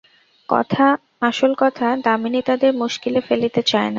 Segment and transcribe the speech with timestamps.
[1.21, 3.89] আসল কথা, দামিনী তাদের মুশকিলে ফেলিতে চায় না।